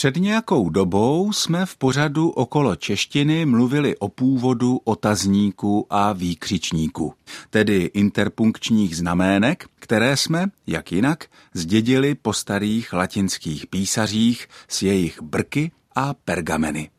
[0.00, 7.14] Před nějakou dobou jsme v pořadu okolo češtiny mluvili o původu otazníku a výkřičníku,
[7.50, 11.24] tedy interpunkčních znamének, které jsme, jak jinak,
[11.54, 16.90] zdědili po starých latinských písařích s jejich brky a pergameny.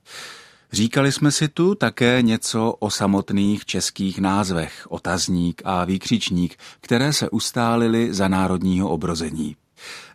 [0.71, 7.29] Říkali jsme si tu také něco o samotných českých názvech, otazník a výkřičník, které se
[7.29, 9.55] ustálily za národního obrození.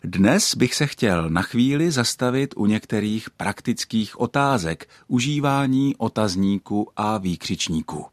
[0.03, 8.05] Dnes bych se chtěl na chvíli zastavit u některých praktických otázek užívání otazníku a výkřičníku.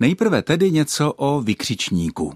[0.00, 2.34] Nejprve tedy něco o vykřičníku.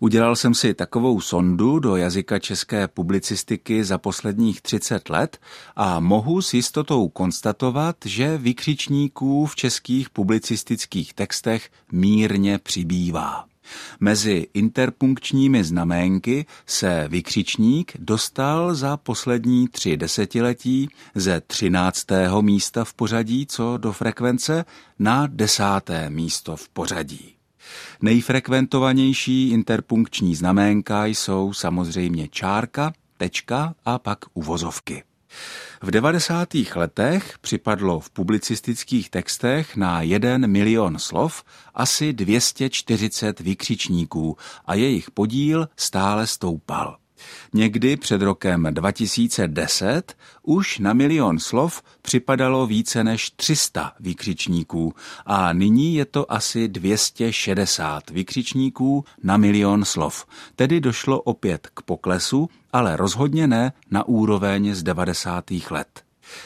[0.00, 5.38] Udělal jsem si takovou sondu do jazyka české publicistiky za posledních 30 let
[5.76, 13.44] a mohu s jistotou konstatovat, že vykřičníků v českých publicistických textech mírně přibývá.
[14.00, 23.46] Mezi interpunkčními znaménky se vykřičník dostal za poslední tři desetiletí ze třináctého místa v pořadí
[23.46, 24.64] co do frekvence
[24.98, 27.34] na desáté místo v pořadí.
[28.02, 35.02] Nejfrekventovanější interpunkční znaménka jsou samozřejmě čárka, tečka a pak uvozovky.
[35.82, 36.48] V 90.
[36.74, 45.68] letech připadlo v publicistických textech na jeden milion slov asi 240 vykřičníků a jejich podíl
[45.76, 46.96] stále stoupal.
[47.54, 54.94] Někdy před rokem 2010 už na milion slov připadalo více než 300 vykřičníků
[55.26, 60.26] a nyní je to asi 260 vykřičníků na milion slov.
[60.56, 65.44] Tedy došlo opět k poklesu, ale rozhodně ne na úroveň z 90.
[65.70, 66.02] let.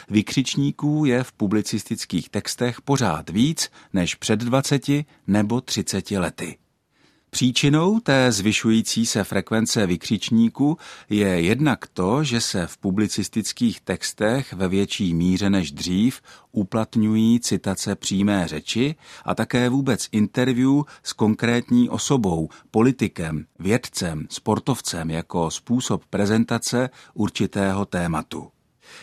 [0.09, 4.83] Vykřičníků je v publicistických textech pořád víc než před 20
[5.27, 6.57] nebo 30 lety.
[7.33, 10.77] Příčinou té zvyšující se frekvence vykřičníků
[11.09, 17.95] je jednak to, že se v publicistických textech ve větší míře než dřív uplatňují citace
[17.95, 18.95] přímé řeči
[19.25, 28.49] a také vůbec interview s konkrétní osobou, politikem, vědcem, sportovcem jako způsob prezentace určitého tématu.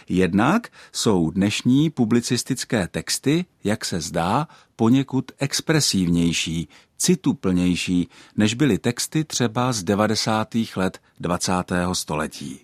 [0.08, 6.68] Jednak jsou dnešní publicistické texty, jak se zdá, poněkud expresivnější,
[7.00, 10.48] cituplnější, než byly texty třeba z 90.
[10.76, 11.52] let 20.
[11.92, 12.60] století.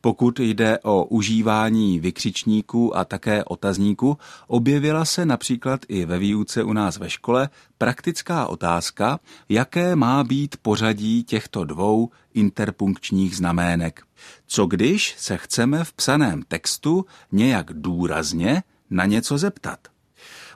[0.00, 6.72] Pokud jde o užívání vykřičníků a také otazníků, objevila se například i ve výuce u
[6.72, 7.48] nás ve škole
[7.78, 14.02] praktická otázka, jaké má být pořadí těchto dvou interpunkčních znamének.
[14.46, 19.78] Co když se chceme v psaném textu nějak důrazně na něco zeptat?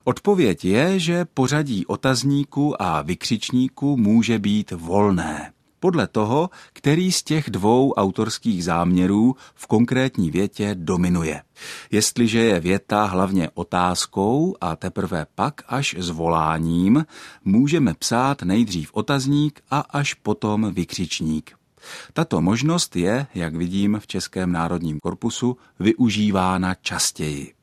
[0.09, 7.51] Odpověď je, že pořadí otazníků a vykřičníků může být volné podle toho, který z těch
[7.51, 11.43] dvou autorských záměrů v konkrétní větě dominuje.
[11.91, 17.07] Jestliže je věta hlavně otázkou a teprve pak až zvoláním,
[17.45, 21.51] můžeme psát nejdřív otazník a až potom vykřičník.
[22.13, 27.55] Tato možnost je, jak vidím v Českém národním korpusu, využívána častěji.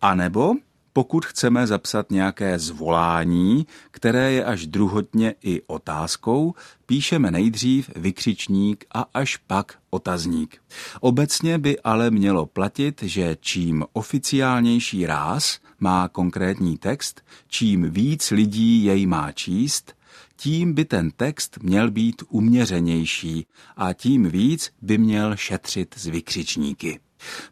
[0.00, 0.54] A nebo
[0.96, 6.54] pokud chceme zapsat nějaké zvolání, které je až druhotně i otázkou,
[6.86, 10.56] píšeme nejdřív vykřičník a až pak otazník.
[11.00, 18.84] Obecně by ale mělo platit, že čím oficiálnější ráz má konkrétní text, čím víc lidí
[18.84, 19.94] jej má číst,
[20.36, 23.46] tím by ten text měl být uměřenější
[23.76, 27.00] a tím víc by měl šetřit z vykřičníky.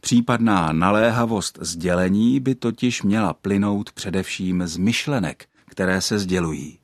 [0.00, 6.78] Případná naléhavost sdělení by totiž měla plynout především z myšlenek, které se sdělují.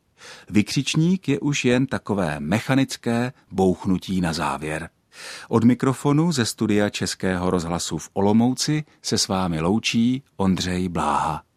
[0.50, 4.90] Vykřičník je už jen takové mechanické bouchnutí na závěr.
[5.48, 11.49] Od mikrofonu ze studia Českého rozhlasu v Olomouci se s vámi loučí Ondřej Bláha.